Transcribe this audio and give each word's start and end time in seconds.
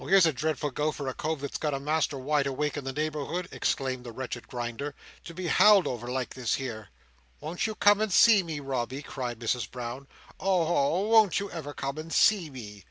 "Oh 0.03 0.07
here's 0.07 0.25
a 0.25 0.33
dreadful 0.33 0.71
go 0.71 0.91
for 0.91 1.07
a 1.07 1.13
cove 1.13 1.41
that's 1.41 1.59
got 1.59 1.75
a 1.75 1.79
master 1.79 2.17
wide 2.17 2.47
awake 2.47 2.75
in 2.75 2.85
the 2.85 2.91
neighbourhood!" 2.91 3.47
exclaimed 3.51 4.03
the 4.03 4.11
wretched 4.11 4.47
Grinder. 4.47 4.95
"To 5.25 5.33
be 5.35 5.45
howled 5.45 5.85
over 5.85 6.07
like 6.07 6.33
this 6.33 6.55
here!" 6.55 6.89
"Won't 7.39 7.67
you 7.67 7.75
come 7.75 8.01
and 8.01 8.11
see 8.11 8.41
me, 8.41 8.59
Robby?" 8.59 9.03
cried 9.03 9.37
Mrs 9.37 9.69
Brown. 9.69 10.07
"Oho, 10.39 11.01
won't 11.09 11.39
you 11.39 11.51
ever 11.51 11.75
come 11.75 11.99
and 11.99 12.11
see 12.11 12.49
me?" 12.49 12.79